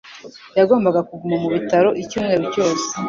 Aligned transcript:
Yagombaga 0.57 0.99
kuguma 1.09 1.35
mu 1.43 1.49
bitaro 1.55 1.89
icyumweru 2.01 2.43
cyose. 2.53 2.85